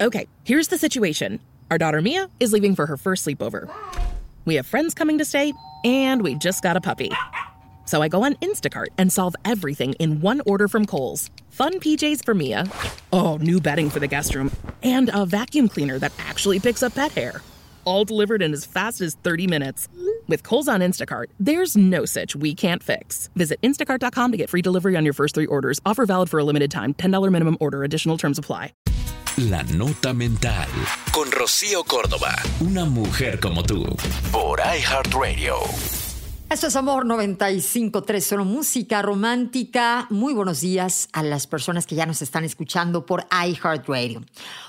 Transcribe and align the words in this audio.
Okay, 0.00 0.26
here's 0.44 0.68
the 0.68 0.78
situation. 0.78 1.40
Our 1.70 1.76
daughter 1.76 2.00
Mia 2.00 2.30
is 2.40 2.54
leaving 2.54 2.74
for 2.74 2.86
her 2.86 2.96
first 2.96 3.26
sleepover. 3.26 3.70
We 4.46 4.54
have 4.54 4.66
friends 4.66 4.94
coming 4.94 5.18
to 5.18 5.26
stay, 5.26 5.52
and 5.84 6.22
we 6.22 6.36
just 6.36 6.62
got 6.62 6.74
a 6.74 6.80
puppy. 6.80 7.10
So 7.84 8.00
I 8.00 8.08
go 8.08 8.24
on 8.24 8.32
Instacart 8.36 8.86
and 8.96 9.12
solve 9.12 9.36
everything 9.44 9.92
in 9.94 10.22
one 10.22 10.40
order 10.46 10.68
from 10.68 10.86
Kohl's. 10.86 11.30
Fun 11.50 11.74
PJs 11.80 12.24
for 12.24 12.32
Mia. 12.32 12.64
Oh, 13.12 13.36
new 13.36 13.60
bedding 13.60 13.90
for 13.90 14.00
the 14.00 14.06
guest 14.06 14.34
room. 14.34 14.50
And 14.82 15.10
a 15.12 15.26
vacuum 15.26 15.68
cleaner 15.68 15.98
that 15.98 16.12
actually 16.18 16.60
picks 16.60 16.82
up 16.82 16.94
pet 16.94 17.12
hair. 17.12 17.42
All 17.84 18.06
delivered 18.06 18.40
in 18.40 18.54
as 18.54 18.64
fast 18.64 19.02
as 19.02 19.16
30 19.16 19.48
minutes. 19.48 19.88
With 20.28 20.44
Kohl's 20.44 20.68
on 20.68 20.80
Instacart, 20.80 21.26
there's 21.38 21.76
no 21.76 22.06
such 22.06 22.34
we 22.34 22.54
can't 22.54 22.82
fix. 22.82 23.28
Visit 23.36 23.60
instacart.com 23.60 24.32
to 24.32 24.38
get 24.38 24.48
free 24.48 24.62
delivery 24.62 24.96
on 24.96 25.04
your 25.04 25.14
first 25.14 25.34
three 25.34 25.46
orders. 25.46 25.78
Offer 25.84 26.06
valid 26.06 26.30
for 26.30 26.38
a 26.38 26.44
limited 26.44 26.70
time. 26.70 26.94
$10 26.94 27.30
minimum 27.30 27.58
order. 27.60 27.84
Additional 27.84 28.16
terms 28.16 28.38
apply. 28.38 28.72
La 29.48 29.62
Nota 29.62 30.12
Mental. 30.12 30.68
Con 31.12 31.32
Rocío 31.32 31.82
Córdoba. 31.84 32.36
Una 32.60 32.84
mujer 32.84 33.40
como 33.40 33.62
tú. 33.62 33.86
Por 34.30 34.60
iHeartRadio. 34.60 35.54
Esto 36.50 36.66
es 36.66 36.76
Amor 36.76 37.06
95.3, 37.06 38.20
solo 38.20 38.44
música 38.44 39.00
romántica. 39.00 40.06
Muy 40.10 40.34
buenos 40.34 40.60
días 40.60 41.08
a 41.14 41.22
las 41.22 41.46
personas 41.46 41.86
que 41.86 41.94
ya 41.94 42.04
nos 42.04 42.20
están 42.20 42.44
escuchando 42.44 43.06
por 43.06 43.26
iHeartRadio. 43.30 44.22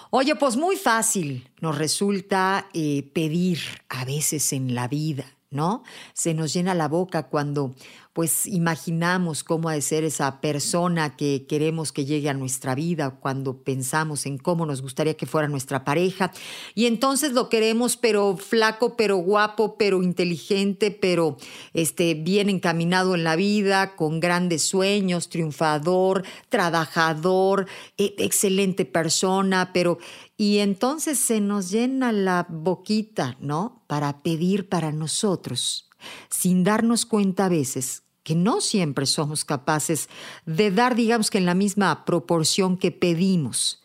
Oye, 0.09 0.35
pues 0.35 0.55
muy 0.55 0.77
fácil 0.77 1.49
nos 1.59 1.77
resulta 1.77 2.69
eh, 2.73 3.11
pedir 3.13 3.59
a 3.89 4.05
veces 4.05 4.53
en 4.53 4.73
la 4.73 4.87
vida, 4.87 5.25
¿no? 5.51 5.83
Se 6.13 6.33
nos 6.33 6.53
llena 6.53 6.73
la 6.73 6.87
boca 6.87 7.27
cuando 7.27 7.75
pues 8.13 8.45
imaginamos 8.45 9.43
cómo 9.43 9.69
ha 9.69 9.73
de 9.73 9.81
ser 9.81 10.03
esa 10.03 10.41
persona 10.41 11.15
que 11.15 11.45
queremos 11.47 11.93
que 11.93 12.03
llegue 12.03 12.29
a 12.29 12.33
nuestra 12.33 12.75
vida, 12.75 13.11
cuando 13.11 13.63
pensamos 13.63 14.25
en 14.25 14.37
cómo 14.37 14.65
nos 14.65 14.81
gustaría 14.81 15.15
que 15.15 15.25
fuera 15.25 15.47
nuestra 15.47 15.85
pareja. 15.85 16.31
Y 16.75 16.87
entonces 16.87 17.31
lo 17.31 17.47
queremos, 17.47 17.95
pero 17.95 18.35
flaco, 18.35 18.97
pero 18.97 19.17
guapo, 19.17 19.77
pero 19.77 20.03
inteligente, 20.03 20.91
pero 20.91 21.37
este, 21.73 22.15
bien 22.15 22.49
encaminado 22.49 23.15
en 23.15 23.23
la 23.23 23.37
vida, 23.37 23.95
con 23.95 24.19
grandes 24.19 24.63
sueños, 24.63 25.29
triunfador, 25.29 26.23
trabajador, 26.49 27.67
e, 27.97 28.15
excelente 28.17 28.85
persona, 28.85 29.71
pero... 29.73 29.99
Y 30.41 30.57
entonces 30.57 31.19
se 31.19 31.39
nos 31.39 31.69
llena 31.69 32.11
la 32.11 32.47
boquita, 32.49 33.37
¿no? 33.39 33.83
Para 33.85 34.23
pedir 34.23 34.69
para 34.69 34.91
nosotros 34.91 35.87
sin 36.31 36.63
darnos 36.63 37.05
cuenta 37.05 37.45
a 37.45 37.49
veces 37.49 38.01
que 38.23 38.33
no 38.33 38.59
siempre 38.59 39.05
somos 39.05 39.45
capaces 39.45 40.09
de 40.47 40.71
dar, 40.71 40.95
digamos 40.95 41.29
que 41.29 41.37
en 41.37 41.45
la 41.45 41.53
misma 41.53 42.05
proporción 42.05 42.75
que 42.75 42.89
pedimos. 42.89 43.83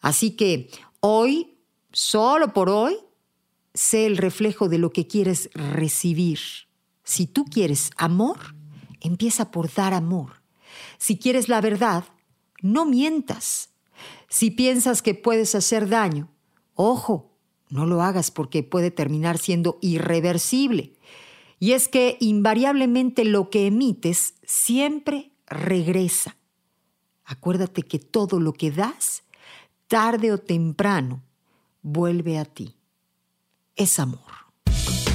Así 0.00 0.32
que 0.32 0.72
hoy, 0.98 1.54
solo 1.92 2.52
por 2.52 2.68
hoy, 2.68 2.96
sé 3.72 4.04
el 4.06 4.16
reflejo 4.16 4.68
de 4.68 4.78
lo 4.78 4.90
que 4.90 5.06
quieres 5.06 5.50
recibir. 5.54 6.40
Si 7.04 7.28
tú 7.28 7.44
quieres 7.44 7.92
amor, 7.96 8.56
empieza 9.00 9.52
por 9.52 9.72
dar 9.72 9.94
amor. 9.94 10.42
Si 10.98 11.16
quieres 11.16 11.48
la 11.48 11.60
verdad, 11.60 12.02
no 12.60 12.86
mientas. 12.86 13.71
Si 14.32 14.50
piensas 14.50 15.02
que 15.02 15.14
puedes 15.14 15.54
hacer 15.54 15.90
daño, 15.90 16.30
ojo, 16.74 17.36
no 17.68 17.84
lo 17.84 18.00
hagas 18.00 18.30
porque 18.30 18.62
puede 18.62 18.90
terminar 18.90 19.36
siendo 19.36 19.76
irreversible. 19.82 20.94
Y 21.58 21.72
es 21.72 21.86
que 21.86 22.16
invariablemente 22.18 23.26
lo 23.26 23.50
que 23.50 23.66
emites 23.66 24.36
siempre 24.42 25.32
regresa. 25.44 26.38
Acuérdate 27.26 27.82
que 27.82 27.98
todo 27.98 28.40
lo 28.40 28.54
que 28.54 28.70
das, 28.70 29.22
tarde 29.86 30.32
o 30.32 30.38
temprano, 30.38 31.22
vuelve 31.82 32.38
a 32.38 32.46
ti. 32.46 32.74
Es 33.76 33.98
amor. 33.98 34.32